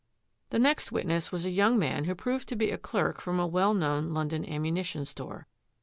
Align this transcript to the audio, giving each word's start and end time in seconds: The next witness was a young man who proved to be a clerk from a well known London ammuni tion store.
The 0.49 0.57
next 0.57 0.91
witness 0.91 1.31
was 1.31 1.45
a 1.45 1.51
young 1.51 1.77
man 1.77 2.05
who 2.05 2.15
proved 2.15 2.49
to 2.49 2.55
be 2.55 2.71
a 2.71 2.77
clerk 2.79 3.21
from 3.21 3.39
a 3.39 3.45
well 3.45 3.75
known 3.75 4.09
London 4.09 4.43
ammuni 4.43 4.83
tion 4.83 5.05
store. 5.05 5.45